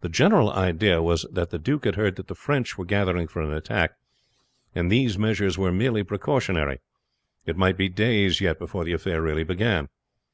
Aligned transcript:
The 0.00 0.08
general 0.08 0.50
idea 0.50 1.02
was 1.02 1.26
that 1.30 1.50
the 1.50 1.58
duke 1.58 1.84
had 1.84 1.96
heard 1.96 2.16
that 2.16 2.28
the 2.28 2.34
French 2.34 2.78
were 2.78 2.86
gathering 2.86 3.28
for 3.28 3.42
an 3.42 3.52
attack, 3.52 3.98
and 4.74 4.90
these 4.90 5.18
measures 5.18 5.58
were 5.58 5.72
merely 5.72 6.02
precautionary. 6.02 6.78
It 7.44 7.58
might 7.58 7.76
be 7.76 7.90
days 7.90 8.40
yet 8.40 8.58
before 8.58 8.86
the 8.86 8.94
affair 8.94 9.20
really 9.20 9.44
began. 9.44 9.90